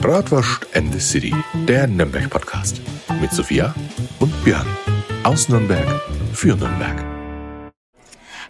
[0.00, 1.34] Bratwurst and the City,
[1.66, 2.80] der Nürnberg-Podcast.
[3.20, 3.74] Mit Sophia
[4.18, 4.66] und Björn.
[5.22, 5.86] Aus Nürnberg
[6.32, 7.04] für Nürnberg.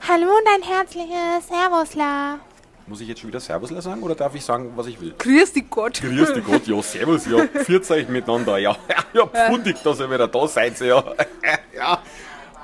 [0.08, 2.38] Hallo und ein herzliches Servusla.
[2.86, 5.14] Muss ich jetzt schon wieder Servusler sagen oder darf ich sagen, was ich will?
[5.18, 6.00] Grüß dich Gott.
[6.00, 8.76] Grüß dich Gott, ja, Servus, ja, führt euch miteinander, ja,
[9.12, 11.04] ja, pfundig, dass ihr wieder da seid, ja,
[11.76, 12.02] ja,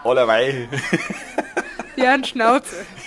[0.02, 0.68] allerweil.
[1.94, 2.86] Björn Schnauze.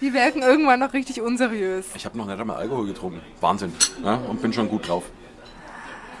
[0.00, 1.86] Die wirken irgendwann noch richtig unseriös.
[1.94, 3.72] Ich habe noch nicht einmal Alkohol getrunken, Wahnsinn,
[4.04, 5.04] ja, und bin schon gut drauf.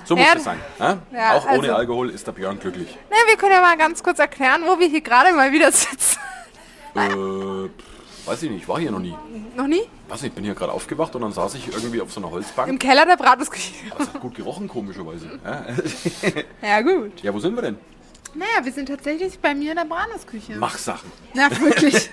[0.04, 0.98] So muss Ja, es sein, ja?
[1.12, 2.96] ja, auch ohne also- Alkohol ist der Björn glücklich.
[3.10, 6.18] Na, wir können ja mal ganz kurz erklären, wo wir hier gerade mal wieder sitzen.
[6.94, 7.00] Äh,
[8.28, 9.14] weiß ich nicht, ich war hier noch nie.
[9.54, 9.82] Noch nie?
[10.08, 12.68] Weiß nicht, bin hier gerade aufgewacht und dann saß ich irgendwie auf so einer Holzbank.
[12.68, 13.74] Im Keller der Bratwurstküche.
[13.96, 15.38] Das hat gut gerochen, komischerweise.
[16.62, 17.20] Ja, gut.
[17.22, 17.78] ja wo sind wir denn?
[18.34, 20.56] Naja, wir sind tatsächlich bei mir in der Bratwurstküche.
[20.56, 21.10] Machsachen.
[21.34, 22.10] Na, wirklich.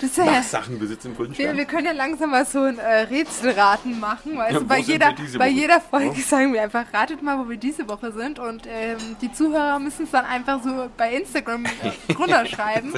[0.00, 2.78] Das ja, Machsachen, wir sitzen im Grünen wir, wir können ja langsam mal so ein
[2.78, 4.36] äh, Rätselraten machen.
[4.38, 6.22] Weißt Ja, du, bei, jeder, bei jeder Folge Ja.
[6.22, 8.38] sagen wir einfach, ratet mal, wo wir diese Woche sind.
[8.38, 12.92] Und ähm, die Zuhörer müssen es dann einfach so bei Instagram äh, runterschreiben.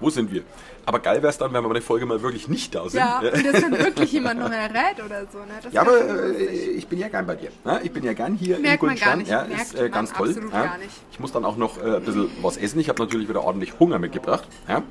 [0.00, 0.42] Wo sind wir?
[0.84, 2.98] Aber geil wäre es dann, wenn wir bei der Folge mal wirklich nicht da sind.
[2.98, 5.38] Ja, und das dann wirklich jemand noch errät oder so.
[5.38, 5.46] Ne?
[5.70, 6.76] Ja, aber äh, lustig.
[6.76, 7.50] ich bin ja gern bei dir.
[7.64, 7.80] Ne?
[7.84, 9.18] Ich bin ja gern hier Merkt im man gar Guldenstern.
[9.18, 10.34] nicht, Ja, merkt ist äh, man ganz toll.
[10.52, 10.64] ja.
[10.64, 10.90] gar nicht.
[11.12, 12.80] Ich muss dann auch noch äh, ein bisschen was essen.
[12.80, 14.44] Ich habe natürlich wieder ordentlich Hunger mitgebracht.
[14.68, 14.82] Ja,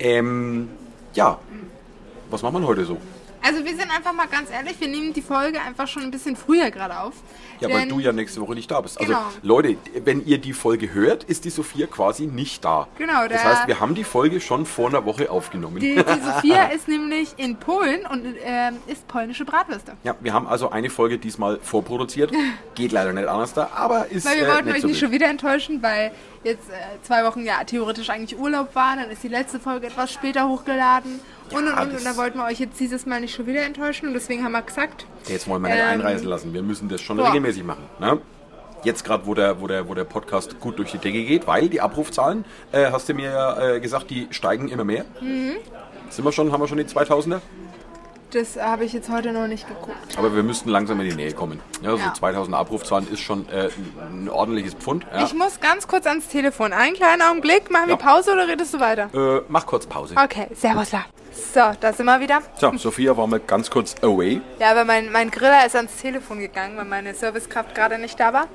[0.00, 0.68] ähm,
[1.14, 1.38] ja.
[2.30, 2.96] was machen wir heute so?
[3.42, 6.36] Also wir sind einfach mal ganz ehrlich, wir nehmen die Folge einfach schon ein bisschen
[6.36, 7.14] früher gerade auf.
[7.60, 8.98] Ja, weil du ja nächste Woche nicht da bist.
[9.00, 9.24] Also Genau.
[9.42, 12.88] Leute, wenn ihr die Folge hört, ist die Sophia quasi nicht da.
[12.98, 15.78] Genau, Das heißt, wir haben die Folge schon vor einer Woche aufgenommen.
[15.80, 19.92] Die, die Sophia ist nämlich in Polen und ähm, isst polnische Bratwürste.
[20.04, 22.32] Ja, wir haben also eine Folge diesmal vorproduziert.
[22.74, 24.98] Geht leider nicht anders da, aber ist Weil wir äh, wollten nicht euch so nicht
[25.00, 26.12] schon wieder enttäuschen, weil
[26.44, 28.96] jetzt äh, zwei Wochen ja theoretisch eigentlich Urlaub war.
[28.96, 31.20] Dann ist die letzte Folge etwas später hochgeladen.
[31.54, 33.62] Und, und, und, das- und da wollten wir euch jetzt dieses Mal nicht schon wieder
[33.62, 34.08] enttäuschen.
[34.08, 36.52] Und deswegen haben wir gesagt, Jetzt wollen wir nicht Ähm, einreisen lassen.
[36.54, 37.26] Wir müssen das schon boah.
[37.28, 37.84] regelmäßig machen.
[38.00, 38.18] Ne?
[38.84, 41.68] Jetzt gerade, wo der, wo, der, wo der Podcast gut durch die Decke geht, weil
[41.68, 45.04] die Abrufzahlen, äh, hast du mir ja äh, gesagt, die steigen immer mehr.
[45.20, 45.52] Mhm.
[46.10, 47.40] Sind wir schon, haben wir schon die 2000er?
[48.34, 50.16] das habe ich jetzt heute noch nicht geguckt.
[50.16, 51.60] Aber wir müssten langsam in die Nähe kommen.
[51.82, 52.14] Ja, so Ja.
[52.14, 53.68] 2000 Abrufzahlen ist schon äh,
[54.10, 55.06] ein ordentliches Pfund.
[55.12, 55.22] Ja.
[55.26, 56.72] Ich muss ganz kurz ans Telefon.
[56.72, 57.70] Einen kleinen Augenblick.
[57.70, 57.96] Machen wir Ja.
[57.96, 59.10] Pause oder redest du weiter?
[59.12, 60.14] Äh, mach kurz Pause.
[60.16, 60.92] Okay, servus.
[60.92, 61.04] la.
[61.32, 62.40] So, da sind wir wieder.
[62.58, 64.40] So, Sophia war mal ganz kurz away.
[64.58, 68.32] Ja, aber mein, mein Griller ist ans Telefon gegangen, weil meine Servicekraft gerade nicht da
[68.32, 68.46] war.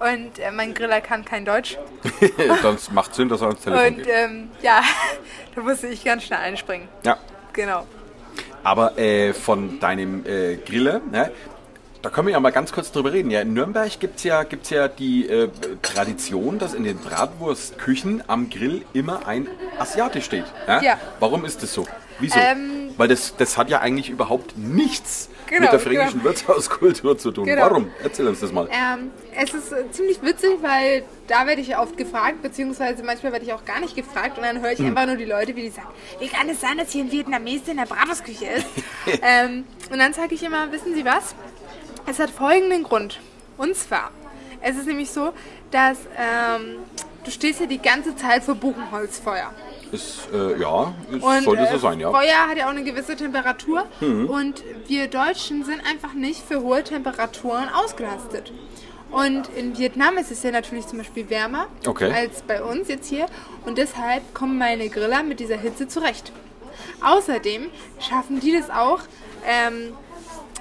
[0.00, 1.76] Und äh, mein Griller kann kein Deutsch.
[2.62, 4.06] Dann macht Sinn, dass er ans Telefon Und geht.
[4.08, 4.82] ähm, ja,
[5.54, 6.88] da musste ich ganz schnell einspringen.
[7.04, 7.16] Ja.
[7.52, 7.86] Genau.
[8.62, 11.32] Aber äh, von deinem äh, Griller, ne,
[12.02, 13.30] da können wir ja mal ganz kurz drüber reden.
[13.30, 15.48] Ja, in Nürnberg gibt es ja, gibt's ja die äh,
[15.82, 19.48] Tradition, dass in den Bratwurstküchen am Grill immer ein
[19.78, 20.44] Asiate steht.
[20.66, 20.82] Ja?
[20.82, 20.98] Ja.
[21.20, 21.86] Warum ist das so?
[22.20, 22.38] Wieso?
[22.38, 26.24] Ähm, Weil das, das hat ja eigentlich überhaupt nichts Genau, mit der fränkischen genau.
[26.24, 27.46] Wirtshauskultur zu tun.
[27.46, 27.62] Genau.
[27.62, 27.90] Warum?
[28.02, 28.68] Erzähl uns das mal.
[28.70, 33.46] Ähm, es ist äh, ziemlich witzig, weil da werde ich oft gefragt, beziehungsweise manchmal werde
[33.46, 35.70] ich auch gar nicht gefragt und dann höre ich einfach nur die Leute, wie die
[35.70, 35.88] sagen,
[36.20, 38.66] wie kann es sein, dass hier ein Vietnamese in der Bratwurstküche ist?
[39.22, 41.34] ähm, und dann sage ich immer, wissen Sie was?
[42.08, 43.20] Es hat folgenden Grund.
[43.58, 44.10] Und zwar,
[44.62, 45.32] es ist nämlich so,
[45.70, 46.76] dass ähm,
[47.24, 49.52] du stehst ja die ganze Zeit vor Buchenholzfeuer.
[49.92, 52.08] Ist, äh, ja, es Und sollte so äh, sein, ja.
[52.08, 52.14] Mhm.
[52.14, 56.82] Feuer hat ja auch eine gewisse Temperatur und wir Deutschen sind einfach nicht für hohe
[56.84, 58.52] Temperaturen ausgelastet.
[59.10, 62.12] Und in Vietnam ist es ja natürlich zum Beispiel wärmer Okay.
[62.12, 63.26] als bei uns jetzt hier
[63.64, 66.32] und deshalb kommen meine Griller mit dieser Hitze zurecht.
[67.02, 69.00] Außerdem schaffen die das auch,
[69.46, 69.94] ähm,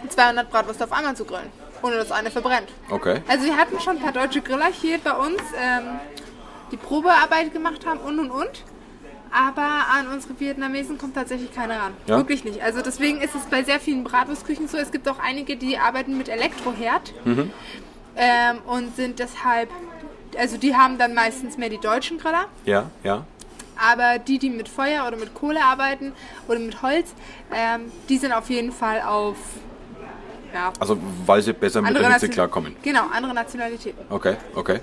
[0.09, 2.69] 200 Bratwurst auf einmal zu grillen, ohne dass eine verbrennt.
[2.90, 3.22] Okay.
[3.28, 6.00] Also wir hatten schon ein paar deutsche Griller hier bei uns, ähm,
[6.72, 8.63] die Probearbeit gemacht haben und und und.
[9.31, 9.62] Aber
[9.94, 11.94] an unsere Vietnamesen kommt tatsächlich keiner ran.
[12.06, 12.16] Ja?
[12.18, 12.62] Wirklich nicht.
[12.62, 14.78] Also deswegen ist es bei sehr vielen Bratwurstküchen so.
[14.78, 17.52] Es gibt auch einige, die arbeiten mit Elektroherd Mhm.
[18.16, 19.69] ähm, und sind deshalb,
[20.38, 22.46] also die haben dann meistens mehr die deutschen Griller.
[22.66, 23.25] Ja, ja.
[23.78, 26.14] Aber die, die mit Feuer oder mit Kohle arbeiten
[26.47, 27.14] oder mit Holz,
[27.53, 29.35] ähm, die sind auf jeden Fall auf
[30.53, 32.76] ja, Also, weil sie besser mit der Hitze Nation- klarkommen.
[32.82, 34.05] Genau, andere Nationalitäten.
[34.09, 34.79] Okay, okay.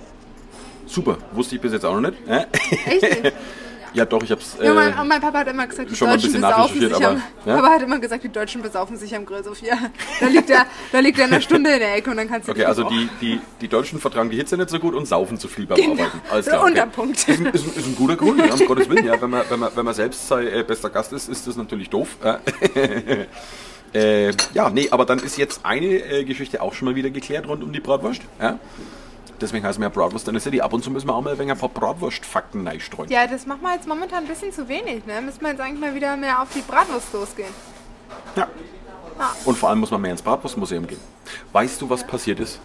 [0.87, 2.29] Super, wusste ich bis jetzt auch noch nicht.
[2.29, 2.45] Äh?
[2.87, 3.33] Echt nicht?
[3.95, 4.57] ja, doch, ich hab's.
[4.61, 6.43] Äh, Ja, mein, und mein Papa hat immer gesagt, die schon mal ein Deutschen bisschen
[6.43, 7.57] besaufen sich nachrecherchiert, am, aber, ja?
[7.63, 9.79] Papa hat immer gesagt, die Deutschen besaufen sich am Grill, Sophia.
[10.21, 12.53] Da liegt er, da liegt er eine Stunde in der Ecke und dann kannst du
[12.53, 15.49] Okay, also die, die, die Deutschen vertragen die Hitze nicht so gut und saufen zu
[15.49, 15.93] viel beim Genau.
[15.93, 16.21] Arbeiten.
[16.31, 16.61] Alles klar.
[16.61, 16.69] Okay.
[16.71, 17.17] Unterpunkt.
[17.29, 19.07] Ist, ein, ist, ist ein guter Grund, ja, um Gottes Willen.
[19.07, 21.57] Ja, wenn, man, wenn, man, wenn man selbst sein äh, bester Gast ist, ist das
[21.57, 22.09] natürlich doof.
[23.95, 27.47] Äh, ja, nee, aber dann ist jetzt eine äh, Geschichte auch schon mal wieder geklärt
[27.47, 28.23] rund um die Bratwurst.
[28.41, 28.59] Ja?
[29.41, 30.61] Deswegen heißen wir ja Bratwurst in der City.
[30.61, 33.11] Ab und zu müssen wir auch mal ein wenig ein paar Bratwurst-Fakten reinstreuen.
[33.11, 35.21] Ja, das machen wir jetzt momentan ein bisschen zu wenig, ne?
[35.21, 37.51] Müssen wir jetzt eigentlich mal wieder mehr auf die Bratwurst losgehen.
[38.37, 38.49] Ja.
[39.45, 41.01] Und vor allem muss man mehr ins Bratwurstmuseum gehen.
[41.53, 42.61] Weißt du, was passiert ist?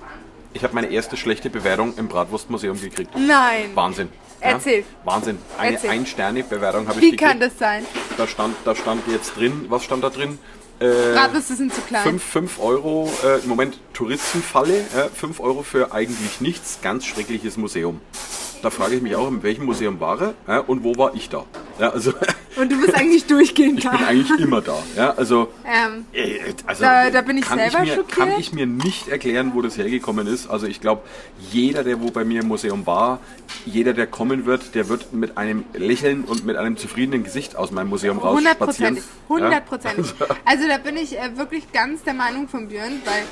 [0.54, 3.12] Ich habe meine erste schlechte Bewertung im Bratwurstmuseum gekriegt.
[3.16, 3.70] Nein.
[3.76, 4.10] Wahnsinn.
[4.40, 4.84] Erzähl.
[5.04, 5.38] Wahnsinn.
[5.58, 5.78] Eine.
[5.80, 7.30] Ein-Sterne-Bewertung habe ich Wie gekriegt.
[7.30, 7.86] kann das sein?
[8.18, 10.40] Da stand, da stand jetzt drin, was stand da drin?
[10.86, 12.04] Bratwürste sind zu klein.
[12.04, 17.58] 5, 5 Euro, äh, im Moment Touristenfalle, äh, 5 Euro für eigentlich nichts, ganz schreckliches
[17.58, 18.00] Museum.
[18.62, 21.46] Da frage ich mich auch, in welchem Museum war er und wo war ich da?
[21.80, 22.12] Ja, also
[22.58, 24.06] Und du bist eigentlich durchgehend ich bin da.
[24.08, 24.78] eigentlich immer da.
[24.98, 28.10] Ja, also, Ähm, äh, also Da- da bin ich selber ich mir, schockiert.
[28.18, 30.50] Kann ich mir nicht erklären, wo das hergekommen ist.
[30.50, 31.04] Also ich glaube,
[31.52, 33.20] jeder, der wo bei mir im Museum war,
[33.66, 37.72] jeder, der kommen wird, der wird mit einem Lächeln und mit einem zufriedenen Gesicht aus
[37.72, 38.98] meinem Museum rausspazieren.
[39.30, 40.10] Hundertprozentig.
[40.10, 40.14] Hundertprozentig.
[40.46, 43.24] Also da bin ich äh, wirklich ganz der Meinung von Björn, weil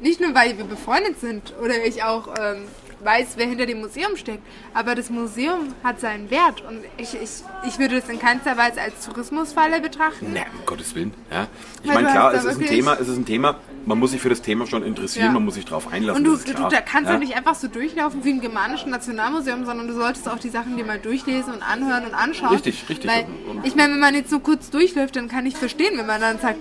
[0.00, 2.62] nicht nur weil wir befreundet sind oder ich auch ähm,
[3.04, 4.42] weiß, wer hinter dem Museum steckt,
[4.72, 7.30] aber das Museum hat seinen Wert und ich, ich,
[7.66, 10.32] ich würde es in keinster Weise als Tourismusfalle betrachten.
[10.32, 11.12] Na, um Gottes Willen.
[11.30, 11.46] Ja.
[11.82, 14.28] Ich meine, klar, es ist ein Thema, es ist ein Thema, man muss sich für
[14.28, 15.32] das Thema schon interessieren, Ja.
[15.32, 16.26] man muss sich darauf einlassen.
[16.26, 16.68] Und du, du, klar.
[16.70, 17.16] da kannst ja.
[17.16, 20.76] du nicht einfach so durchlaufen wie im Germanischen Nationalmuseum, sondern du solltest auch die Sachen
[20.76, 22.50] dir mal durchlesen und anhören und anschauen.
[22.54, 23.10] Richtig, richtig.
[23.10, 23.26] Weil,
[23.62, 26.38] ich meine, wenn man jetzt nur kurz durchläuft, dann kann ich verstehen, wenn man dann
[26.38, 26.58] sagt,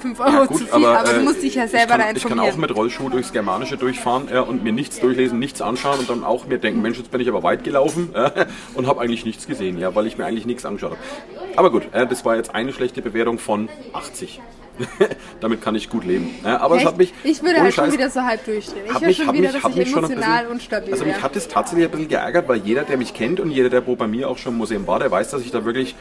[0.00, 2.22] 5 Euro Ja, zu viel, aber, du äh, musst dich ja selber kann, da Ich
[2.22, 2.54] kann informieren.
[2.54, 6.24] auch mit Rollschuh durchs Germanische durchfahren ja, und mir nichts durchlesen, nichts anschauen und dann
[6.24, 8.32] auch mir denken, Mensch, jetzt bin ich aber weit gelaufen ja,
[8.74, 11.00] und habe eigentlich nichts gesehen, ja, weil ich mir eigentlich nichts angeschaut habe.
[11.56, 14.40] Aber gut, äh, das war jetzt eine schlechte Bewertung von 80.
[15.40, 16.30] Damit kann ich gut leben.
[16.44, 16.86] Aber es Echt?
[16.88, 17.14] hat mich.
[17.24, 18.84] ich würde halt schon Scheiß, wieder so halb durchdrehen.
[18.86, 21.36] Ich höre mich, schon wieder, mich, dass ich schon emotional bisschen, unstabil Also mich hat
[21.36, 24.06] es tatsächlich ein bisschen geärgert, weil jeder, der mich kennt und jeder, der wo bei
[24.06, 25.94] mir auch schon im Museum war, der weiß, dass ich da wirklich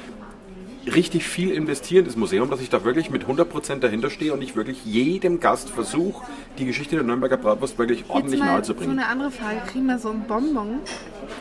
[0.87, 4.41] richtig viel investiere in das Museum, dass ich da wirklich mit 100% dahinter stehe und
[4.41, 6.25] ich wirklich jedem Gast versuche,
[6.57, 8.91] die Geschichte der Nürnberger Bratwurst wirklich ordentlich nahe zu so bringen.
[8.99, 9.61] eine andere Frage.
[9.71, 10.79] Kriegen wir so ein Bonbon?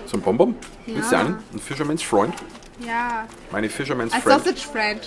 [0.07, 0.55] So ein Bonbon?
[0.87, 1.21] Willst du Ja.
[1.23, 1.39] einen?
[1.53, 2.35] Ein Fisherman's Freund?
[2.87, 3.27] Ja.
[3.51, 4.39] Meine Fisherman's A Friend.
[4.45, 5.01] Sausage Friend.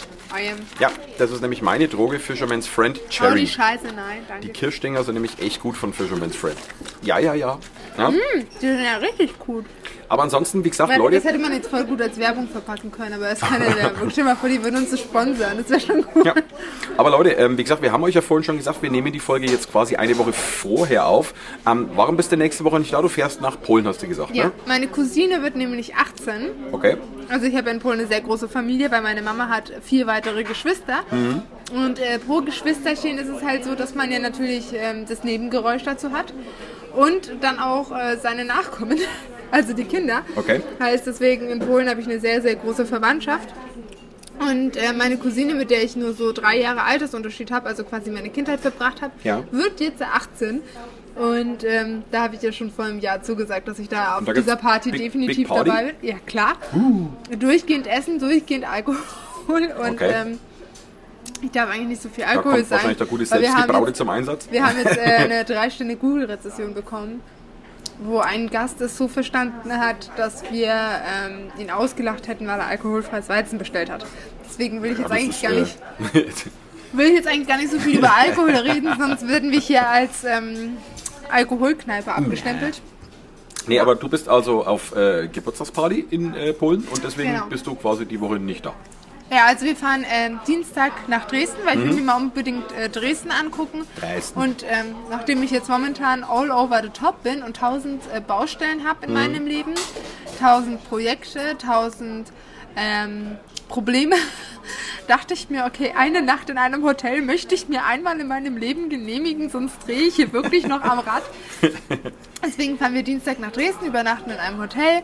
[0.79, 3.41] Ja, das ist nämlich meine Droge, Fisherman's Friend Oh, Cherry.
[3.41, 4.45] die Scheiße, nein, danke.
[4.47, 6.57] Die Kirschdinger sind nämlich echt gut von Fisherman's Friend.
[7.01, 7.59] Ja, ja, ja.
[7.97, 8.11] ja.
[8.61, 9.65] die sind ja richtig gut.
[10.11, 13.13] Aber ansonsten, wie gesagt, Leute, Das hätte man jetzt voll gut als Werbung verpacken können,
[13.13, 14.09] aber es ist keine Werbung.
[14.09, 15.57] Stell mal vor, die würden uns sponsern.
[15.57, 16.25] Das wäre schon gut.
[16.25, 16.33] Ja.
[16.97, 19.21] Aber Leute, ähm, wie gesagt, wir haben euch ja vorhin schon gesagt, wir nehmen die
[19.21, 21.33] Folge jetzt quasi eine Woche vorher auf.
[21.65, 23.01] Ähm, warum bist du nächste Woche nicht da?
[23.01, 24.51] Du fährst nach Polen, hast du gesagt, Ja, ne?
[24.65, 26.49] meine Cousine wird nämlich 18.
[26.73, 26.97] Okay.
[27.29, 30.43] Also ich habe in Polen eine sehr große Familie, weil meine Mama hat vier weitere
[30.43, 31.03] Geschwister.
[31.11, 31.41] Mhm.
[31.73, 35.83] Und äh, pro Geschwisterchen ist es halt so, dass man ja natürlich ähm, das Nebengeräusch
[35.83, 36.33] dazu hat.
[36.95, 38.97] Und dann auch äh, seine Nachkommen,
[39.51, 40.21] also die Kinder.
[40.35, 40.61] Okay.
[40.79, 43.49] Heißt deswegen, in Polen habe ich eine sehr, sehr große Verwandtschaft.
[44.39, 48.09] Und äh, meine Cousine, mit der ich nur so drei Jahre Altersunterschied habe, also quasi
[48.09, 49.43] meine Kindheit verbracht habe, Ja.
[49.51, 50.61] wird jetzt 18.
[51.15, 54.25] Und ähm, da habe ich ja schon vor einem Jahr zugesagt, dass ich da auf
[54.25, 55.69] da dieser Party Big- definitiv Big Party?
[55.69, 55.73] Uh.
[55.73, 56.09] dabei bin.
[56.09, 56.53] Ja, klar.
[57.37, 58.97] Durchgehend essen, durchgehend Alkohol.
[59.47, 60.11] Und Okay.
[60.13, 60.39] ähm,
[61.41, 62.71] ich darf eigentlich nicht so viel Da Alkohol kommt sein.
[62.71, 64.47] wahrscheinlich der gute Selbstgebraute zum Einsatz.
[64.51, 67.21] wir haben jetzt äh, eine dreistündige Google-Rezession bekommen,
[68.03, 72.67] wo ein Gast es so verstanden hat, dass wir ähm, ihn ausgelacht hätten, weil er
[72.67, 74.05] alkoholfreies Weizen bestellt hat.
[74.47, 75.77] Deswegen will ich jetzt Das eigentlich ist, gar nicht,
[76.15, 76.31] äh,
[76.97, 79.87] will ich jetzt eigentlich gar nicht so viel über Alkohol reden, sonst würden wir hier
[79.87, 80.77] als ähm,
[81.31, 82.81] Alkoholkneipe abgestempelt.
[83.67, 87.45] nee, aber du bist also auf äh, Geburtstagsparty in äh, Polen und deswegen Genau.
[87.47, 88.73] bist du quasi die Woche nicht da.
[89.33, 92.89] Ja, also wir fahren ähm, Dienstag nach Dresden, weil ich will mir mal unbedingt äh,
[92.89, 93.87] Dresden angucken.
[93.97, 94.37] Dresden.
[94.37, 98.85] Und ähm, nachdem ich jetzt momentan all over the top bin und tausend äh, Baustellen
[98.85, 99.73] habe in meinem Leben,
[100.37, 102.33] tausend Projekte, tausend
[102.75, 103.37] ähm,
[103.69, 104.17] Probleme,
[105.07, 108.57] dachte ich mir, okay, eine Nacht in einem Hotel möchte ich mir einmal in meinem
[108.57, 111.23] Leben genehmigen, sonst drehe ich hier wirklich noch am Rad.
[112.45, 115.03] Deswegen fahren wir Dienstag nach Dresden, übernachten in einem Hotel,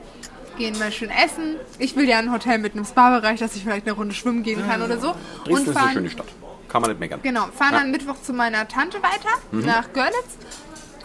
[0.57, 1.55] gehen mal schön essen.
[1.79, 4.65] Ich will ja ein Hotel mit einem Spa-Bereich, dass ich vielleicht eine Runde schwimmen gehen
[4.67, 5.15] kann oder so.
[5.45, 6.27] Dresden ist eine schöne Stadt.
[6.67, 7.21] Kann man nicht meckern.
[7.23, 10.37] Genau, fahren dann Mittwoch zu meiner Tante weiter nach Görlitz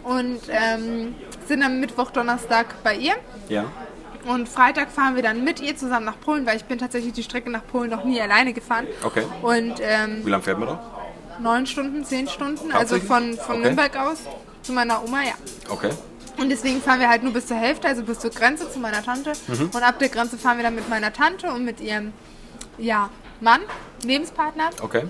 [0.03, 1.15] und ähm,
[1.47, 3.15] sind am Mittwoch, Donnerstag bei ihr.
[3.49, 3.67] Ja.
[4.27, 7.23] Und Freitag fahren wir dann mit ihr zusammen nach Polen, weil ich bin tatsächlich die
[7.23, 8.87] Strecke nach Polen noch nie alleine gefahren.
[9.03, 9.25] Okay.
[9.43, 10.81] Und ähm, Wie lange fährt man da?
[11.41, 13.63] neun Stunden, zehn Stunden, also von, von Okay.
[13.65, 14.19] Nürnberg aus
[14.63, 15.35] zu meiner Oma, ja.
[15.69, 15.91] Okay.
[16.43, 19.01] Und deswegen fahren wir halt nur bis zur Hälfte, also bis zur Grenze zu meiner
[19.05, 19.33] Tante.
[19.47, 19.71] Mhm.
[19.73, 22.13] Und ab der Grenze fahren wir dann mit meiner Tante und mit ihrem
[22.79, 23.61] ja, Mann,
[24.05, 24.71] Lebenspartner.
[24.83, 25.05] Okay.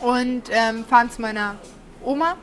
[0.00, 1.56] Und ähm, fahren zu meiner
[2.04, 2.36] Oma.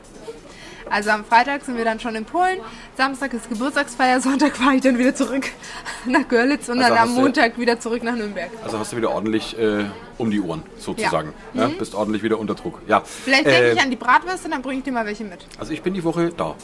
[0.90, 2.58] Also am Freitag sind wir dann schon in Polen.
[2.98, 5.46] Samstag ist Geburtstagsfeier, Sonntag fahre ich dann wieder zurück
[6.04, 8.50] nach Görlitz und Also dann am Montag wieder zurück nach Nürnberg.
[8.62, 9.84] Also hast du wieder ordentlich äh,
[10.18, 11.32] um die Ohren, sozusagen.
[11.54, 11.68] Ja.
[11.68, 12.82] Bist ordentlich wieder unter Druck.
[12.88, 13.00] Ja.
[13.06, 15.46] Vielleicht Äh, denke ich an die Bratwürste, dann bringe ich dir mal welche mit.
[15.58, 16.56] Also ich bin die Woche da.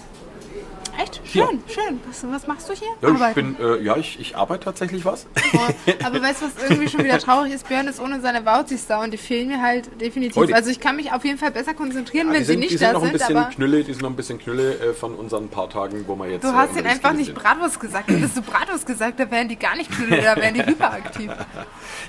[1.01, 1.21] Echt?
[1.25, 2.01] Schön, schön.
[2.09, 2.89] Was, was machst du hier?
[3.01, 5.27] Ja, ich bin, äh, ja, ich, ich arbeite tatsächlich was.
[5.55, 5.59] Oh,
[6.05, 7.69] aber weißt du, was irgendwie schon wieder traurig ist?
[7.69, 10.35] Björn ist ohne seine Wauzis da und die fehlen mir halt definitiv.
[10.37, 10.57] Heute.
[10.57, 12.73] Also ich kann mich auf jeden Fall besser konzentrieren, Ja, wenn die sie sind, nicht
[12.73, 14.93] die sind da noch ein sind, bisschen Knülle, die sind noch ein bisschen Knülle äh,
[14.93, 16.43] von unseren paar Tagen, wo wir jetzt.
[16.43, 17.39] du hast äh, ihnen einfach nicht sind.
[17.39, 18.11] Bratwurst gesagt.
[18.11, 21.31] Hättest du Bratwurst gesagt, da wären die gar nicht Knülle, da wären die hyperaktiv.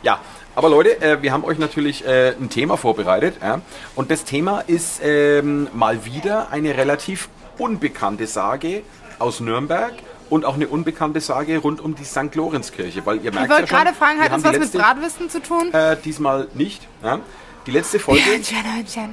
[0.02, 0.20] Ja,
[0.56, 3.36] aber Leute, äh, wir haben euch natürlich äh, ein Thema vorbereitet.
[3.40, 3.62] Ja?
[3.96, 7.30] Und das Thema ist ähm, mal wieder eine relativ
[7.60, 8.82] unbekannte Sage
[9.20, 9.94] aus Nürnberg
[10.30, 12.34] und auch eine unbekannte Sage rund um die St.
[12.36, 13.06] Lorenzkirche.
[13.06, 15.30] Weil ihr Ich merkt wollte ja schon, gerade fragen, hat das was mit letzte- Bratwürsten
[15.30, 15.74] zu tun?
[15.74, 16.88] Äh, diesmal nicht.
[17.04, 17.20] Ja?
[17.66, 18.22] Die letzte Folge.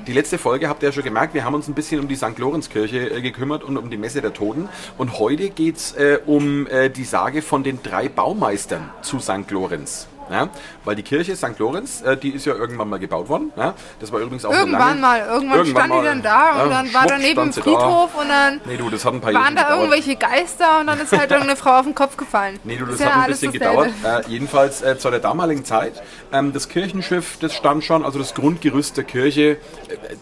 [0.06, 2.16] Die letzte Folge habt ihr ja schon gemerkt, wir haben uns ein bisschen um die
[2.16, 2.38] St.
[2.38, 4.68] Lorenzkirche äh, gekümmert und um die Messe der Toten.
[4.96, 9.50] Und heute geht es äh, um äh, die Sage von den drei Baumeistern zu St.
[9.50, 10.06] Lorenz.
[10.30, 10.48] Ja?
[10.84, 11.58] Weil die Kirche St.
[11.58, 13.52] Lorenz, äh, die ist ja irgendwann mal gebaut worden.
[13.56, 13.74] Ja?
[14.00, 16.82] Das war übrigens auch Irgendwann lange, mal, irgendwann, stand mal, die dann da und ja,
[16.82, 17.64] dann war daneben ein sie da.
[17.64, 19.80] Friedhof und dann Nee, du, das hat ein paar waren Jahre da gedauert.
[19.92, 22.58] irgendwelche Geister und dann ist halt irgendeine Frau auf den Kopf gefallen.
[22.64, 23.90] Nee, du, das ja hat ein bisschen gedauert.
[24.04, 26.02] Äh, jedenfalls äh, zu der damaligen Zeit.
[26.32, 29.56] Ähm, das Kirchenschiff, das stand schon, also das Grundgerüst der Kirche, äh,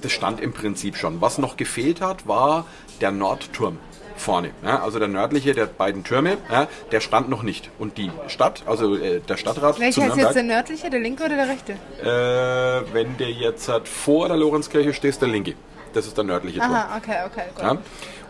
[0.02, 1.20] das stand im Prinzip schon.
[1.20, 2.66] Was noch gefehlt hat, war
[3.00, 3.78] der Nordturm
[4.16, 4.50] vorne.
[4.64, 7.70] Ja, also der nördliche der beiden Türme, ja, der stand noch nicht.
[7.78, 11.36] Und die Stadt, also äh, der Stadtrat Welcher ist jetzt der nördliche, der linke oder
[11.36, 11.72] der rechte?
[12.02, 15.54] äh, wenn der jetzt halt vor der Lorenzkirche stehst, der linke.
[15.92, 16.72] Das ist der nördliche Turm.
[16.72, 17.64] Aha, okay, okay, gut.
[17.64, 17.78] Ja.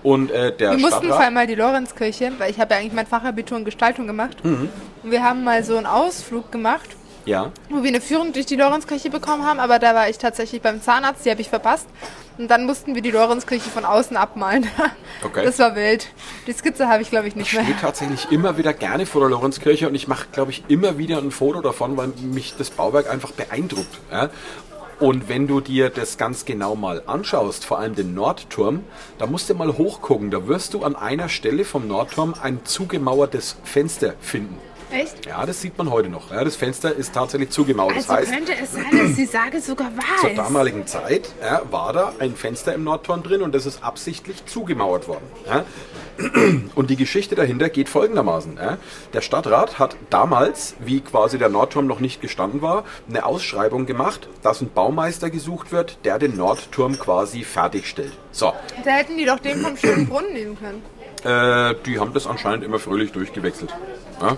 [0.02, 2.80] Und äh, der Wir mussten vor Stadtrat, allem mal die Lorenzkirche, weil ich habe ja
[2.80, 4.44] eigentlich mein Fachabitur in Gestaltung gemacht.
[4.44, 4.68] Mhm.
[5.02, 6.90] Und wir haben mal so einen Ausflug gemacht,
[7.24, 10.62] ja, wo wir eine Führung durch die Lorenzkirche bekommen haben, aber da war ich tatsächlich
[10.62, 11.88] beim Zahnarzt, die habe ich verpasst.
[12.36, 14.66] Und dann mussten wir die Lorenzkirche von außen abmalen.
[15.22, 15.42] Okay.
[15.44, 16.08] Das war wild.
[16.46, 17.62] Die Skizze habe ich, glaube ich, nicht Ich mehr.
[17.62, 21.16] stehe tatsächlich immer wieder gerne vor der Lorenzkirche und ich mache, glaube ich, immer wieder
[21.16, 24.00] ein Foto davon, weil mich das Bauwerk einfach beeindruckt.
[24.12, 24.28] Ja?
[25.00, 28.84] Und wenn du dir das ganz genau mal anschaust, vor allem den Nordturm,
[29.16, 30.30] da musst du mal hochgucken.
[30.30, 34.58] Da wirst du an einer Stelle vom Nordturm ein zugemauertes Fenster finden.
[34.94, 35.26] Echt?
[35.26, 36.30] Ja, das sieht man heute noch.
[36.30, 37.96] Ja, das Fenster ist tatsächlich zugemauert.
[37.96, 41.62] Das Also heißt, könnte es sein, dass die Sage sogar wahr zur damaligen Zeit ja,
[41.70, 45.24] war da ein Fenster im Nordturm drin und das ist absichtlich zugemauert worden.
[45.46, 45.64] Ja.
[46.76, 48.56] Und die Geschichte dahinter geht folgendermaßen.
[48.56, 48.78] Ja.
[49.12, 54.28] Der Stadtrat hat damals, wie quasi der Nordturm noch nicht gestanden war, eine Ausschreibung gemacht,
[54.42, 58.12] dass ein Baumeister gesucht wird, der den Nordturm quasi fertigstellt.
[58.30, 58.52] So,
[58.84, 60.82] Da hätten die doch den vom schönen Brunnen nehmen können.
[61.24, 63.74] äh, die haben das anscheinend immer fröhlich durchgewechselt.
[64.20, 64.36] Ja?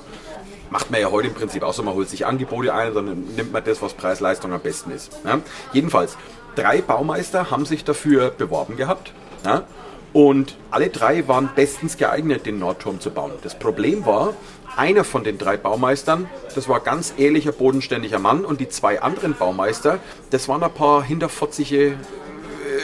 [0.70, 3.52] Macht man ja heute im Prinzip auch so, man holt sich Angebote ein, dann nimmt
[3.52, 5.18] man das, was Preis-Leistung am besten ist.
[5.24, 5.40] Ja?
[5.72, 6.16] Jedenfalls,
[6.56, 9.12] drei Baumeister haben sich dafür beworben gehabt.
[9.44, 9.64] Ja?
[10.12, 13.32] Und alle drei waren bestens geeignet, den Nordturm zu bauen.
[13.42, 14.34] Das Problem war,
[14.76, 19.34] einer von den drei Baumeistern, das war ganz ehrlicher, bodenständiger Mann und die zwei anderen
[19.34, 19.98] Baumeister,
[20.30, 21.96] das waren ein paar hinterfotzige,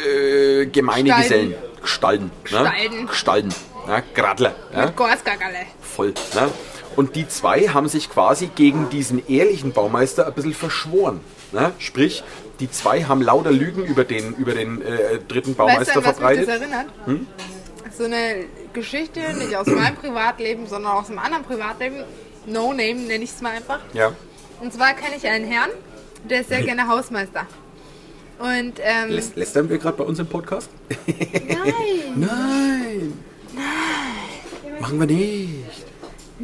[0.07, 1.23] äh, gemeine Stalden.
[1.23, 1.55] Gesellen.
[1.81, 2.25] Gestalten.
[2.25, 2.31] Ne?
[2.45, 3.07] Gestalten.
[3.07, 3.55] Gestalten.
[3.89, 4.55] Ja, Gradler.
[4.73, 4.87] Ja?
[4.87, 5.67] Mit Gorskagalle.
[5.81, 6.15] Voll.
[6.35, 6.51] Ne?
[6.97, 11.21] Und die zwei haben sich quasi gegen diesen ehrlichen Baumeister ein bisschen verschworen.
[11.53, 11.73] Ne?
[11.79, 12.23] Sprich,
[12.61, 16.05] die zwei haben lauter Lügen über den, über den äh, dritten Weißt du, Baumeister an
[16.05, 16.49] was mich das verbreitet.
[16.49, 16.87] erinnert?
[17.07, 17.27] Hm?
[17.97, 22.05] So eine Geschichte, nicht aus meinem Privatleben, sondern aus einem anderen Privatleben.
[22.47, 23.81] No Name nenne ich es mal einfach.
[23.93, 24.13] Ja.
[24.61, 25.71] Und zwar kenne ich einen Herrn,
[26.29, 27.47] der ist sehr gerne Hausmeister.
[28.39, 30.71] Und ähm, Läs lästern wir gerade bei uns im Podcast?
[31.07, 31.75] nein,
[32.17, 33.13] Nein.
[33.55, 34.81] Nein.
[34.81, 35.53] Machen wir nicht.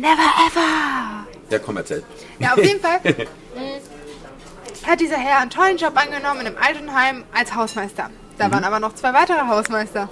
[0.00, 1.26] Never ever.
[1.50, 2.02] Ja, komm, erzähl.
[2.38, 7.24] Ja, auf jeden Fall mh, hat dieser Herr einen tollen Job angenommen in einem Altenheim
[7.34, 8.10] als Hausmeister.
[8.38, 10.08] Da waren aber noch zwei weitere Hausmeister.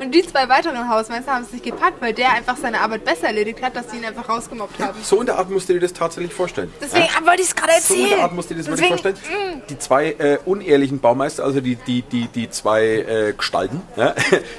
[0.00, 3.26] Und die zwei weiteren Hausmeister haben es nicht gepackt, weil der einfach seine Arbeit besser
[3.26, 4.98] erledigt hat, dass sie ihn einfach rausgemobbt haben.
[5.02, 6.72] So in der Art musst du dir das tatsächlich vorstellen.
[6.80, 7.26] Deswegen Ja?
[7.26, 8.16] wollte ich es gerade So in erzählen.
[8.16, 9.62] der Art musst du dir das wirklich Deswegen, vorstellen.
[9.68, 14.14] Die zwei äh, unehrlichen Baumeister, also die, die, die, die zwei äh, Gestalten, ja,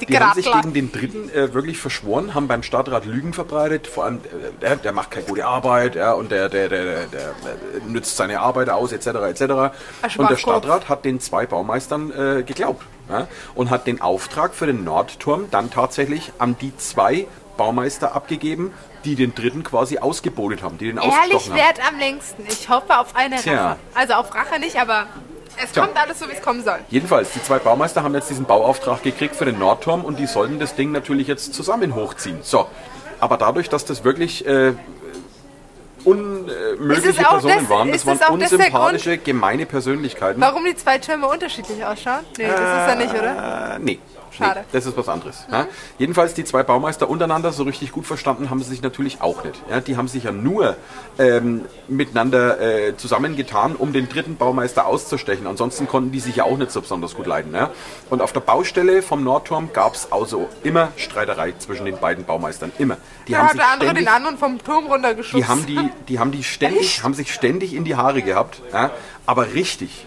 [0.08, 3.88] die, haben sich gegen den dritten äh, wirklich verschworen, haben beim Stadtrat Lügen verbreitet.
[3.88, 7.06] Vor allem, äh, der, der macht keine gute Arbeit ja, und der, der, der, der,
[7.08, 7.34] der äh,
[7.88, 9.08] nützt seine Arbeit aus, etc.
[9.08, 9.42] etc.
[10.18, 10.38] Und der.
[10.38, 15.46] Stadtrat hat den zwei Baumeistern äh, geglaubt ja, und hat den Auftrag für den Nordturm
[15.52, 17.28] dann tatsächlich an die zwei
[17.58, 18.74] Baumeister abgegeben,
[19.06, 21.60] die den dritten quasi ausgebotet haben, die den Ehrlich ausgestochen haben.
[21.60, 22.44] wert am längsten.
[22.48, 23.72] Ich hoffe auf eine Tja.
[23.72, 23.78] Rache.
[23.94, 25.08] Also auf Rache nicht, aber
[25.64, 25.84] es Tja.
[25.84, 26.80] kommt alles so, wie es kommen soll.
[26.90, 30.60] Jedenfalls, die zwei Baumeister haben jetzt diesen Bauauftrag gekriegt für den Nordturm und die sollten
[30.60, 32.40] das Ding natürlich jetzt zusammen hochziehen.
[32.42, 32.68] So,
[33.20, 34.74] aber dadurch, dass das wirklich äh,
[36.06, 40.42] unmögliche Personen das- waren, das waren das unsympathische, gemeine Persönlichkeiten.
[40.42, 42.22] Warum die zwei Türme unterschiedlich ausschauen?
[42.38, 43.76] Nee, das ist ja nicht, oder?
[43.76, 44.00] Äh, nee.
[44.32, 44.62] Schade.
[44.62, 45.46] Nee, das ist was anderes.
[45.52, 45.68] Ja?
[45.98, 49.62] Jedenfalls die zwei Baumeister untereinander so richtig gut verstanden haben sie sich natürlich auch nicht.
[49.70, 49.82] Ja?
[49.82, 50.78] Die haben sich ja nur
[51.20, 55.48] ähm, miteinander äh, zusammengetan, um den dritten Baumeister auszustechen.
[55.48, 57.54] Ansonsten konnten die sich ja auch nicht so besonders gut leiden.
[57.54, 57.72] Ja?
[58.10, 62.72] Und auf der Baustelle vom Nordturm gab es also immer Streiterei zwischen den beiden Baumeistern.
[62.80, 62.98] Immer.
[63.28, 65.40] Die haben hat sich der andere ständig den anderen vom Turm runtergeschossen.
[65.40, 68.62] die haben die, die haben die ständig, haben sich ständig in die Haare gehabt,
[69.26, 70.06] aber richtig.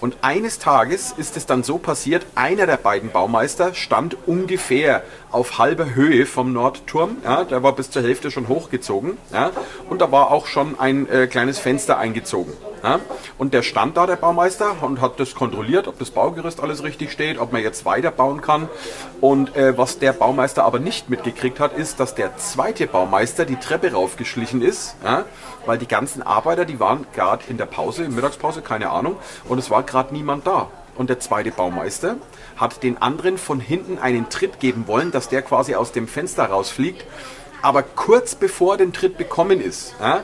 [0.00, 5.58] Und eines Tages ist es dann so passiert, einer der beiden Baumeister stand ungefähr auf
[5.58, 7.16] halber Höhe vom Nordturm.
[7.24, 9.18] Ja, der war bis zur Hälfte schon hochgezogen.
[9.32, 9.50] Ja,
[9.88, 12.52] und da war auch schon ein äh, kleines Fenster eingezogen.
[12.82, 13.00] Ja,
[13.38, 17.12] und der stand da, der Baumeister, und hat das kontrolliert, ob das Baugerüst alles richtig
[17.12, 18.68] steht, ob man jetzt weiterbauen kann.
[19.20, 23.56] Und äh, was der Baumeister aber nicht mitgekriegt hat, ist, dass der zweite Baumeister die
[23.56, 25.24] Treppe raufgeschlichen ist, ja,
[25.66, 29.16] weil die ganzen Arbeiter, die waren gerade in der Pause, Mittagspause, keine Ahnung,
[29.48, 30.68] und es war gerade niemand da.
[30.96, 32.16] Und der zweite Baumeister
[32.56, 36.46] hat den anderen von hinten einen Tritt geben wollen, dass der quasi aus dem Fenster
[36.46, 37.04] rausfliegt.
[37.62, 40.22] Aber kurz bevor er den Tritt bekommen ist, ja,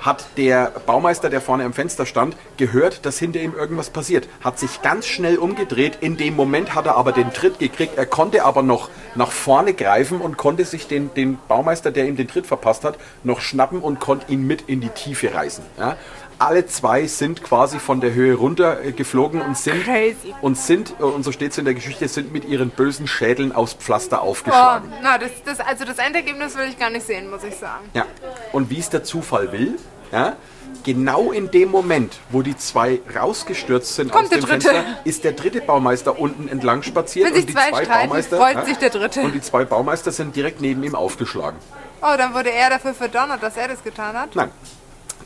[0.00, 4.28] hat der Baumeister, der vorne am Fenster stand, gehört, dass hinter ihm irgendwas passiert.
[4.42, 5.98] Hat sich ganz schnell umgedreht.
[6.00, 7.96] In dem Moment hat er aber den Tritt gekriegt.
[7.96, 12.16] Er konnte aber noch nach vorne greifen und konnte sich den, den Baumeister, der ihm
[12.16, 15.64] den Tritt verpasst hat, noch schnappen und konnte ihn mit in die Tiefe reißen.
[15.78, 15.96] Ja?
[16.40, 20.34] Alle zwei sind quasi von der Höhe runter äh, geflogen und sind, Crazy.
[20.40, 23.52] und sind, äh, und so steht es in der Geschichte, sind mit ihren bösen Schädeln
[23.54, 24.90] aufs Pflaster Oh, aufgeschlagen.
[25.02, 27.84] na, das, das, also das Endergebnis will ich gar nicht sehen, muss ich sagen.
[27.92, 28.06] Ja.
[28.52, 29.76] Und wie es der Zufall will,
[30.12, 30.36] ja,
[30.82, 34.68] genau in dem Moment, wo die zwei rausgestürzt sind Kommt aus der dem dritte.
[34.70, 38.36] Fenster, ist der dritte Baumeister unten entlang spaziert Wenn sich und die zwei zwei Baumeister
[38.38, 39.20] freut sich der dritte.
[39.20, 41.58] und die zwei Baumeister sind direkt neben ihm aufgeschlagen.
[42.00, 44.34] Oh, dann wurde er dafür verdonnert, dass er das getan hat.
[44.34, 44.50] Nein.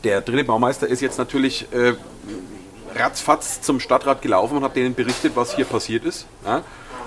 [0.05, 1.93] Der dritte Baumeister ist jetzt natürlich äh,
[2.95, 6.27] ratzfatz zum Stadtrat gelaufen und hat denen berichtet, was hier passiert ist.
[6.45, 6.61] Ja?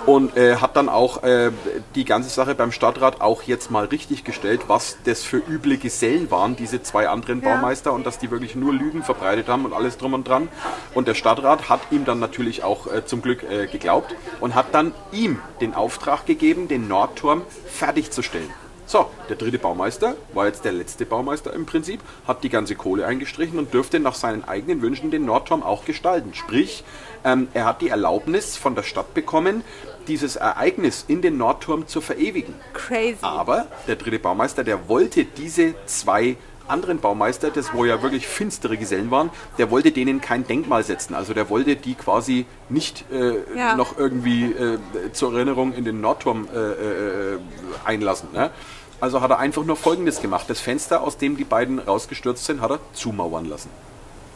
[0.05, 1.52] Und äh, hat dann auch äh,
[1.95, 6.28] die ganze Sache beim Stadtrat auch jetzt mal richtig gestellt, was das für üble Gesellen
[6.33, 7.55] waren, diese zwei anderen Ja.
[7.55, 10.49] Baumeister, und dass die wirklich nur Lügen verbreitet haben und alles drum und dran.
[10.93, 14.75] Und der Stadtrat hat ihm dann natürlich auch äh, zum Glück äh, geglaubt und hat
[14.75, 18.50] dann ihm den Auftrag gegeben, den Nordturm fertigzustellen.
[18.88, 23.04] So, der dritte Baumeister war jetzt der letzte Baumeister im Prinzip, hat die ganze Kohle
[23.04, 26.33] eingestrichen und dürfte nach seinen eigenen Wünschen den Nordturm auch gestalten.
[26.33, 26.85] Sprich,
[27.23, 29.62] ähm, er hat die Erlaubnis von der Stadt bekommen,
[30.07, 32.54] dieses Ereignis in den Nordturm zu verewigen.
[32.73, 33.18] Crazy.
[33.21, 38.77] Aber der dritte Baumeister, der wollte diese zwei anderen Baumeister, das wo ja wirklich finstere
[38.77, 41.14] Gesellen waren, der wollte denen kein Denkmal setzen.
[41.14, 43.74] Also der wollte die quasi nicht äh, Ja.
[43.74, 44.79] noch irgendwie äh,
[45.12, 47.38] zur Erinnerung in den Nordturm äh, äh,
[47.85, 48.29] einlassen.
[48.33, 48.51] Ne?
[49.00, 50.46] Also hat er einfach nur Folgendes gemacht.
[50.48, 53.70] Das Fenster, aus dem die beiden rausgestürzt sind, hat er zumauern lassen.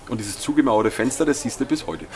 [0.08, 2.06] Und dieses zugemauerte Fenster, das siehst du bis heute.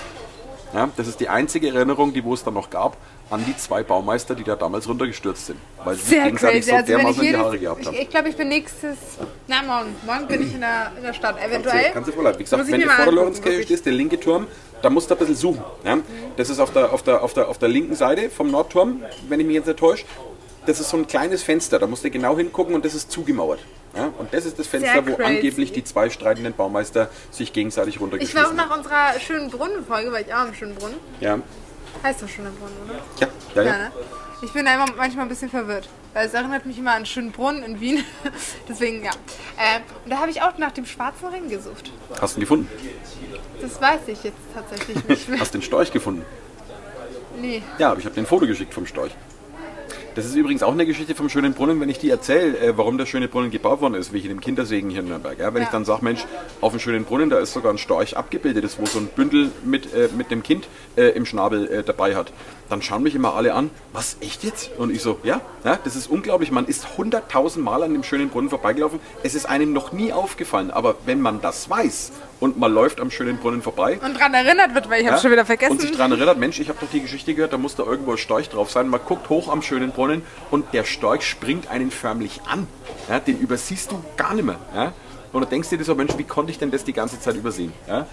[0.75, 2.97] Ja, das ist die einzige Erinnerung, die wo es dann noch gab,
[3.31, 5.59] an die zwei Baumeister, die da damals runtergestürzt sind.
[5.85, 6.71] Weil sie sich Sehr gegenseitig crazy.
[6.71, 7.97] so Also ich dermaßen in die Haare gehabt ich, haben.
[7.97, 8.99] ich glaube, ich bin nächstes,
[9.47, 11.93] na morgen, morgen bin ich in der, in der Stadt, eventuell.
[11.93, 14.47] Kannst du voll Wie gesagt, ich wenn du vor der Lorenzkirche stehst, der linke Turm,
[14.83, 15.65] da musst du ein bisschen suchen.
[15.85, 15.99] Ja?
[16.37, 19.41] Das ist auf der, auf, der, auf, der, auf der linken Seite vom Nordturm, wenn
[19.41, 20.05] ich mich jetzt nicht täusche.
[20.67, 23.61] Das ist so ein kleines Fenster, da musst du genau hingucken und das ist zugemauert.
[23.95, 24.11] Ja?
[24.19, 28.07] Und das ist das Fenster, wo angeblich die zwei streitenden Baumeister sich gegenseitig Ich war
[28.09, 28.57] auch runtergeschmissen haben.
[28.57, 30.97] nach unserer schönen Brunnenfolge, war ich auch im schönen Brunnen.
[31.21, 31.39] Ja,
[32.03, 32.99] Heißt doch schöner Brunnen, oder?
[33.21, 33.63] ja, ja.
[33.63, 33.79] Ja, ja.
[33.85, 33.93] ne?
[34.43, 37.63] Ich bin da immer manchmal ein bisschen verwirrt, weil es erinnert mich immer an Schönbrunn
[37.63, 38.05] in Wien.
[38.69, 39.13] Deswegen, ja.
[39.57, 41.91] Äh, und da habe ich auch nach dem schwarzen Ring gesucht.
[42.21, 42.69] Hast du ihn gefunden?
[43.63, 45.41] Das weiß ich jetzt tatsächlich nicht mehr.
[45.41, 46.23] Hast den Storch gefunden?
[47.41, 47.63] Nee.
[47.79, 49.13] Ja, aber ich habe dir ein Foto geschickt vom Storch.
[50.17, 52.97] Das ist übrigens auch eine Geschichte vom Schönen Brunnen, wenn ich die erzähle, äh, warum
[52.97, 55.39] der Schöne Brunnen gebaut worden ist, wie ich in dem Kindersegen hier in Nürnberg.
[55.39, 55.53] Ja?
[55.53, 55.67] Wenn Ja.
[55.67, 56.25] ich dann sage, Mensch,
[56.63, 59.51] auf dem Schönen Brunnen, da ist sogar ein Storch abgebildet, ist, wo so ein Bündel
[59.63, 62.33] mit, äh, mit dem Kind äh, im Schnabel äh, dabei hat.
[62.71, 64.71] Dann schauen mich immer alle an, was, echt jetzt?
[64.79, 66.51] Und ich so, ja, ja das ist unglaublich.
[66.51, 69.01] Man ist hunderttausend Mal an dem Schönen Brunnen vorbeigelaufen.
[69.23, 70.71] Es ist einem noch nie aufgefallen.
[70.71, 74.75] Aber wenn man das weiß und man läuft am Schönen Brunnen vorbei, Und dran erinnert
[74.75, 75.23] wird, weil ich habe ja?
[75.23, 75.73] schon wieder vergessen.
[75.73, 78.13] Und sich daran erinnert, Mensch, ich habe doch die Geschichte gehört, da muss da irgendwo
[78.13, 78.89] ein Storch drauf sein.
[78.89, 82.67] Man guckt hoch am schönen Brunnen und der Storch springt einen förmlich an.
[83.09, 83.19] Ja?
[83.21, 84.59] Den übersiehst du gar nicht mehr.
[84.75, 84.93] Ja?
[85.33, 87.73] Und du denkst dir so, Mensch, wie konnte ich denn das die ganze Zeit übersehen?
[87.89, 88.07] Ja?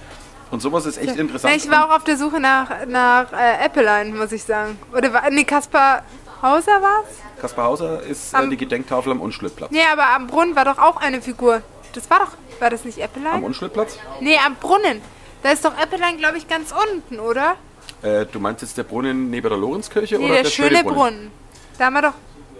[0.51, 1.55] Und sowas ist echt interessant.
[1.55, 4.77] Ich war auch auf der Suche nach, nach äh, Appeline, muss ich sagen.
[4.95, 6.03] Oder war, nee, Kaspar
[6.41, 7.05] Hauser war's?
[7.41, 9.71] Kaspar Hauser ist äh, Am- die Gedenktafel am Unschlittplatz.
[9.71, 11.61] Nee, aber am Brunnen war doch auch eine Figur.
[11.93, 12.31] Das war doch,
[12.63, 13.45] war das nicht Am Appeline?
[13.45, 13.97] Unschlittplatz?
[14.19, 15.01] Nee, am Brunnen.
[15.43, 17.55] Da ist doch Appeline, glaube ich, ganz unten, oder?
[18.01, 21.31] Äh, du meinst jetzt der Brunnen neben der Lorenzkirche Nee, oder der, der schöne Brunnen.
[21.77, 22.13] Da haben wir doch.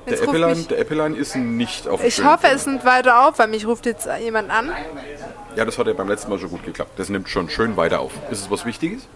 [0.06, 2.56] Der mich, der Eppeline ist nicht auf dem ich hoffe, Brunnen.
[2.58, 4.70] es nimmt weiter auf, weil mich ruft jetzt jemand an.
[5.56, 6.92] Ja, das hat ja beim letzten Mal schon gut geklappt.
[6.98, 8.12] Das nimmt schon schön weiter auf.
[8.30, 9.08] Ist es was Wichtiges?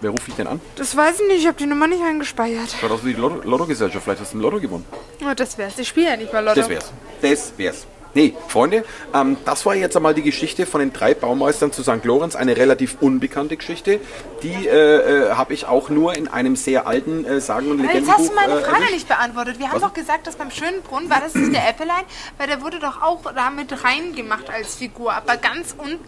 [0.00, 0.60] Wer ruft dich denn an?
[0.76, 2.76] Das weiß ich nicht, ich habe die Nummer nicht eingespeichert.
[2.80, 4.04] Schaut aus wie die Lotto- Lottogesellschaft.
[4.04, 4.84] Vielleicht hast du ein Lotto gewonnen.
[5.28, 5.78] Oh, das wär's.
[5.78, 6.60] Ich spiele ja nicht mal Lotto.
[6.60, 6.92] Das wär's.
[7.22, 7.86] Das wär's.
[8.16, 12.02] Nee, Freunde, ähm, das war jetzt einmal die Geschichte von den drei Baumeistern zu St.
[12.04, 12.34] Lorenz.
[12.34, 14.00] Eine relativ unbekannte Geschichte.
[14.42, 18.08] Die äh, äh, habe ich auch nur in einem sehr alten äh, Sagen- und Legendenbuch
[18.08, 18.92] Jetzt hast du meine äh, Frage erwischt.
[18.94, 19.58] nicht beantwortet.
[19.58, 19.82] Wir haben Was?
[19.82, 22.04] doch gesagt, dass beim schönen Brunnen war das nicht der Äppelein,
[22.38, 25.98] weil der wurde doch auch da mit reingemacht als Figur, aber ganz unten.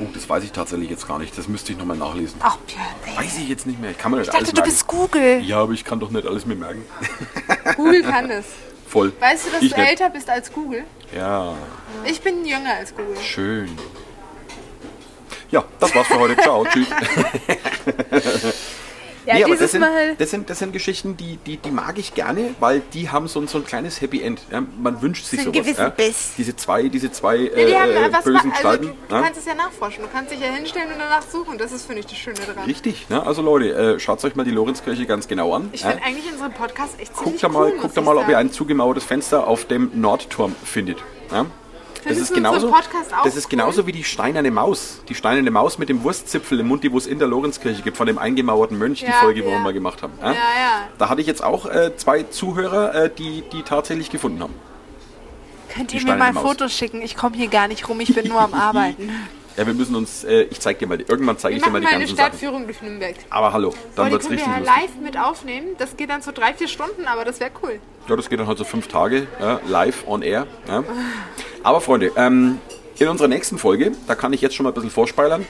[0.00, 1.36] Oh, das weiß ich tatsächlich jetzt gar nicht.
[1.36, 2.40] Das müsste ich nochmal nachlesen.
[2.42, 3.22] Ach, Björn, ey.
[3.22, 3.90] Weiß ich jetzt nicht mehr.
[3.90, 4.70] Ich kann mir nicht Ich dachte, alles du merken.
[4.70, 5.40] bist Google.
[5.44, 6.82] Ja, aber ich kann doch nicht alles mehr merken.
[7.76, 8.46] Google kann es.
[8.92, 9.10] Voll.
[9.20, 9.88] Weißt du, dass ich du nicht.
[9.90, 10.84] älter bist als Google?
[11.16, 11.54] Ja,
[12.04, 13.16] Ich bin jünger als Google.
[13.22, 13.70] schön.
[15.50, 16.36] Ja, das war's für heute.
[16.42, 16.88] Ciao, tschüss.
[19.26, 19.84] Ja, Nee, aber das sind,
[20.18, 23.40] das, sind, das sind Geschichten, die, die, die mag ich gerne, weil die haben so
[23.40, 24.40] ein, so ein kleines Happy End.
[24.50, 25.60] Ja, man wünscht sich So sowas.
[25.60, 25.88] gewissen Ja.
[25.90, 26.32] Biss.
[26.36, 28.86] Diese zwei, diese zwei Ja, die haben äh, was bösen also Gestalten.
[28.86, 29.22] du, du ja.
[29.22, 30.02] kannst es ja nachforschen.
[30.02, 31.58] Du kannst dich ja hinstellen und danach suchen.
[31.58, 32.64] Das ist, finde ich, das Schöne dran.
[32.66, 33.24] Richtig, ne?
[33.24, 35.68] also Leute, äh, schaut euch mal die Lorenzkirche ganz genau an.
[35.72, 38.28] Ich finde eigentlich unseren Podcast echt ziemlich Guckt da mal, cool, guckt da mal ob
[38.28, 40.98] ihr ein zugemauertes Fenster auf dem Nordturm findet.
[41.30, 41.46] Ja?
[42.04, 45.00] Das ist, genauso, Podcast auch das ist genauso wie die steinerne Maus.
[45.08, 47.96] Die steinerne Maus mit dem Wurstzipfel im Mund, die wo es in der Lorenzkirche gibt,
[47.96, 49.54] von dem eingemauerten Mönch, die Ja, Folge, wo ja.
[49.56, 50.12] wir mal gemacht haben.
[50.20, 50.34] Ja, ja.
[50.98, 54.54] Da hatte ich jetzt auch äh, zwei Zuhörer, äh, die die tatsächlich gefunden haben.
[55.74, 56.42] Könnt Die ihr mir mal Maus.
[56.42, 57.00] Fotos schicken?
[57.02, 57.98] Ich komme hier gar nicht rum.
[58.00, 59.10] Ich bin nur am Arbeiten.
[59.56, 61.78] Ja, wir müssen uns, äh, ich zeig dir mal, die, irgendwann zeige ich dir mal
[61.80, 62.28] die mal eine ganzen Sachen.
[62.30, 63.14] Stadtführung durch Nürnberg.
[63.28, 65.68] Aber hallo, dann die wird's können wir richtig ja live mit aufnehmen.
[65.78, 67.78] Das geht dann so drei, vier Stunden, aber das wäre cool.
[68.08, 70.46] Ja, das geht dann halt so fünf Tage, ja, live on air.
[70.68, 70.84] Ja.
[71.62, 72.58] Aber Freunde, ähm,
[72.98, 75.46] in unserer nächsten Folge, da kann ich jetzt schon mal ein bisschen vorspeilern,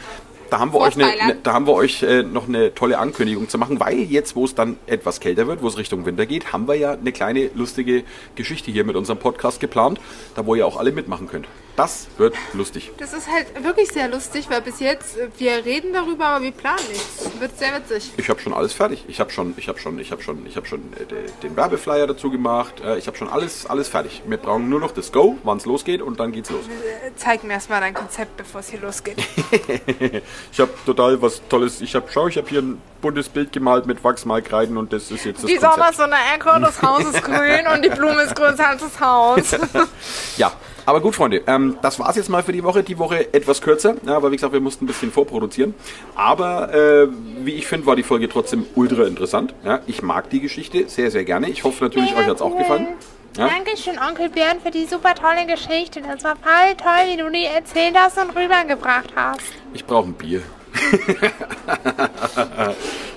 [0.53, 1.21] da haben wir euch, Vorspeilern.
[1.31, 4.45] eine, da haben wir euch äh, noch eine tolle Ankündigung zu machen, weil jetzt, wo
[4.45, 7.51] es dann etwas kälter wird, wo es Richtung Winter geht, haben wir ja eine kleine
[7.55, 9.99] lustige Geschichte hier mit unserem Podcast geplant,
[10.35, 11.47] da wo ihr auch alle mitmachen könnt.
[11.75, 12.91] Das wird lustig.
[12.99, 16.51] Das ist halt wirklich sehr lustig, weil bis jetzt, äh, wir reden darüber, aber wir
[16.53, 17.31] planen nichts.
[17.41, 18.13] Wird sehr witzig.
[18.19, 19.07] Ich habe schon alles fertig.
[19.09, 21.57] Ich habe schon, ich habe schon, ich habe schon, ich habe schon äh, de- den
[21.57, 22.83] Werbeflyer dazu gemacht.
[22.85, 24.23] Äh, ich habe schon alles, alles fertig.
[24.27, 26.61] Wir brauchen nur noch das Go, wann es losgeht und dann geht's los.
[26.67, 29.17] Äh, Zeig mir erstmal dein Konzept, bevor es hier losgeht.
[30.51, 31.81] Ich habe total was Tolles.
[31.81, 35.25] Ich habe, schau, ich habe hier ein buntes Bild gemalt mit Wachsmalkreiden und das ist
[35.25, 35.75] jetzt das Die Konzept.
[35.75, 39.57] Sommersonne Echo, das Haus ist grün und die Blume ist als das Haus.
[40.37, 40.53] Ja,
[40.87, 42.83] aber gut, Freunde, ähm, das war's jetzt mal für die Woche.
[42.83, 45.75] Die Woche etwas kürzer, ja, weil wie gesagt, wir mussten ein bisschen vorproduzieren.
[46.15, 47.09] Aber äh,
[47.45, 49.55] wie ich finde, war die Folge trotzdem ultra interessant.
[49.65, 51.49] Ja, ich mag die Geschichte sehr, sehr gerne.
[51.51, 52.89] Ich hoffe natürlich, euch hat's auch gefallen.
[53.37, 53.49] Ja?
[53.49, 56.03] Dankeschön, Onkel Björn, für die super tolle Geschichte.
[56.03, 59.41] Das war voll toll, wie du die erzählt hast und rübergebracht hast.
[59.73, 60.43] Ich brauche ein Bier.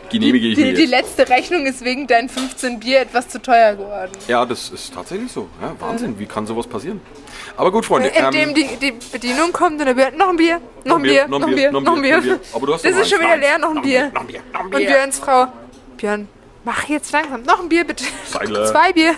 [0.09, 1.17] Genehmige ich mir Die, die jetzt.
[1.17, 4.11] letzte Rechnung ist wegen deinen 15 Bier etwas zu teuer geworden.
[4.27, 5.49] Ja, das ist tatsächlich so.
[5.61, 7.01] Ja, Wahnsinn, wie kann sowas passieren?
[7.57, 8.09] Aber gut, Freunde.
[8.09, 11.27] Indem ähm, die, die Bedienung kommt und der Björn, noch ein Bier, noch ein Bier,
[11.27, 12.39] noch ein Bier, noch ein Bier.
[12.53, 14.11] Aber du hast Das ist schon wieder leer, noch ein Bier.
[14.13, 14.75] Noch ein Bier, noch ein Und.
[14.77, 15.47] Björns Frau,
[15.97, 16.27] Björn,
[16.65, 18.03] mach jetzt langsam, noch ein Bier bitte.
[18.25, 18.65] Seidler.
[18.71, 19.13] Zwei Bier,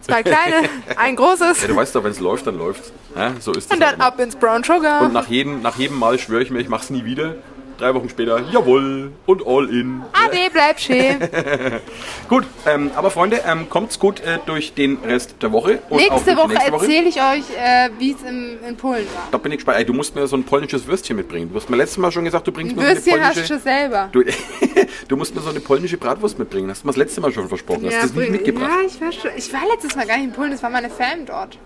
[0.00, 2.92] zwei kleine, ein großes Ja, du weißt doch, wenn es läuft, dann läuft's.
[3.14, 3.74] Ja, so ist das.
[3.76, 4.06] und dann halt immer.
[4.06, 5.02] ab ins Brown Sugar.
[5.02, 7.34] Und nach jedem, nach jedem Mal schwöre ich mir, ich mach's nie wieder.
[7.80, 10.02] Drei Wochen später, jawohl, und all in.
[10.12, 11.16] Ade, bleib schön.
[12.28, 15.78] Gut, ähm, aber Freunde, ähm, kommt's gut äh, durch den Rest der Woche.
[15.88, 16.84] Nächste Woche nächste Woche.
[16.84, 19.28] erzähle ich euch, äh, wie es in, Polen war.
[19.30, 19.78] Da bin ich gespannt.
[19.78, 21.48] Ey, du musst mir so ein polnisches Würstchen mitbringen.
[21.50, 23.36] Du hast mir letztes Mal schon gesagt, du bringst Ein mir so eine Würstchen hast
[23.36, 23.54] du polnische...
[23.54, 24.08] schon selber.
[24.12, 24.24] Du,
[25.08, 26.68] du musst mir so eine polnische Bratwurst mitbringen.
[26.68, 27.86] Hast du mir das letzte Mal schon versprochen.
[27.86, 28.70] Hast du das nicht mitgebracht?
[28.78, 30.90] ja, ich war, schon, ich war letztes Mal gar nicht in Polen, das war meine
[30.90, 31.56] Fan dort.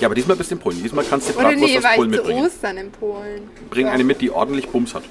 [0.00, 0.82] Ja, aber diesmal bist du in Polen.
[0.82, 2.46] Diesmal kannst du Oder Bratwurst nee, aus war Polen ich zu mitbringen.
[2.46, 3.50] Ostern in Polen.
[3.70, 3.92] Bring ja.
[3.92, 5.04] eine mit, die ordentlich Bums hat.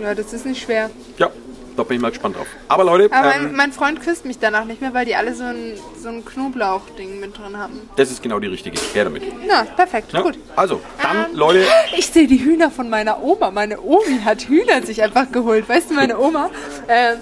[0.00, 0.90] Ja, das ist nicht schwer.
[1.18, 1.30] Ja,
[1.76, 2.46] da bin ich mal gespannt drauf.
[2.68, 5.34] Aber Leute, Aber mein, ähm, mein Freund küsst mich danach nicht mehr, weil die alle
[5.34, 7.88] so ein, so ein Knoblauch-Ding mit drin haben.
[7.96, 8.78] das ist genau die richtige.
[8.92, 9.22] Her damit.
[9.46, 10.20] Na, perfekt, Ja?
[10.22, 10.38] gut.
[10.56, 11.64] Also, dann, Ähm, Leute,
[11.96, 13.50] Ich sehe die Hühner von meiner Oma.
[13.50, 15.68] Meine Omi hat Hühner sich einfach geholt.
[15.68, 16.50] Weißt du, meine Oma
[16.86, 17.16] äh,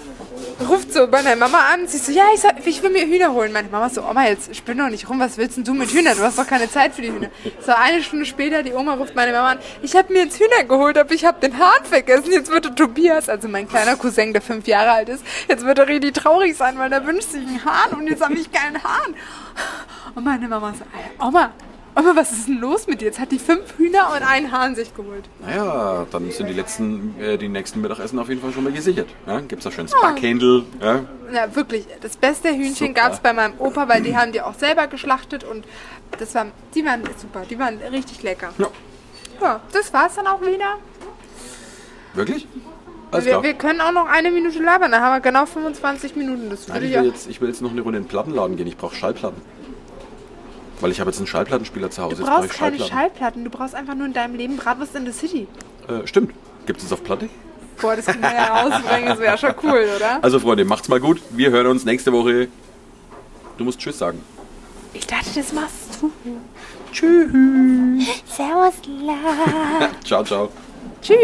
[0.67, 1.87] ruft so bei meiner Mama an.
[1.87, 3.51] Sie so, ja, ich, soll, ich will mir Hühner holen.
[3.51, 5.19] Meine Mama so, Oma, jetzt spinn doch nicht rum.
[5.19, 6.15] Was willst denn du mit Hühnern?
[6.17, 7.29] Du hast doch keine Zeit für die Hühner.
[7.65, 9.59] So, eine Stunde später, die Oma ruft meine Mama an.
[9.81, 12.31] Ich habe mir jetzt Hühner geholt, aber ich habe den Hahn vergessen.
[12.31, 15.79] Jetzt wird der Tobias, also mein kleiner Cousin, der fünf Jahre alt ist, jetzt wird
[15.79, 18.83] er richtig traurig sein, weil er wünscht sich einen Hahn und jetzt habe ich keinen
[18.83, 19.15] Hahn.
[20.15, 21.51] Und meine Mama so, "Ey, Oma,
[21.95, 23.05] Oma, was ist denn los mit dir?
[23.05, 25.25] Jetzt hat die fünf Hühner und einen Hahn sich geholt.
[25.45, 29.09] naja, dann sind die letzten, äh, die nächsten Mittagessen auf jeden Fall schon mal gesichert.
[29.27, 29.39] Ja?
[29.41, 30.65] Gibt's da schön Backhändel.
[30.81, 31.01] Ja?
[31.31, 31.85] Ja, wirklich.
[32.01, 35.43] Das beste Hühnchen gab es bei meinem Opa, weil die haben die auch selber geschlachtet
[35.43, 35.65] und
[36.17, 37.43] das war, die waren super.
[37.49, 38.53] Die waren richtig lecker.
[38.57, 38.67] ja.
[39.41, 40.77] Ja, das war's dann auch wieder.
[42.13, 42.47] Wirklich?
[43.11, 46.49] Alles Wir, wir können auch noch eine Minute labern, dann haben wir genau 25 Minuten.
[46.49, 48.09] Das Nein, würde ich, ich will jetzt, ich will jetzt noch eine Runde in den
[48.09, 48.67] Plattenladen gehen.
[48.67, 49.41] Ich brauche Schallplatten.
[50.79, 52.17] Weil ich habe jetzt einen Schallplattenspieler zu Hause.
[52.17, 52.93] Du brauchst keine Schallplatten.
[52.93, 55.47] Schallplatten, du brauchst einfach nur in deinem Leben Bratwurst in the City.
[55.87, 56.33] Äh, stimmt.
[56.65, 57.29] Gibt es auf Platte?
[57.81, 60.23] Boah, das können wir ja rausbringen, das wäre schon cool, oder?
[60.23, 61.21] Also Freunde, macht's mal gut.
[61.31, 62.47] Wir hören uns nächste Woche.
[63.57, 64.21] Du musst Tschüss sagen.
[64.93, 66.11] Ich dachte, das machst du.
[66.91, 67.31] Tschüss.
[68.27, 69.89] Servus, la.
[70.03, 70.49] Ciao, ciao.
[71.01, 71.17] Tschüss.